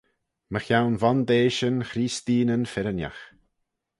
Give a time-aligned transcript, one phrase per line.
[0.51, 3.21] Mychione vondeishyn Chreesteenyn firrinagh.